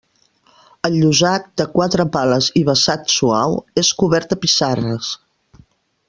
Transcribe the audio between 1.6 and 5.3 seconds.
de quatre pales i vessant suau, és cobert de pissarres.